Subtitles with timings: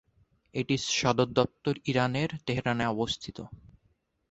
[0.55, 3.37] এটির সদরদপ্তর ইরানের, তেহরানে অবস্থিত।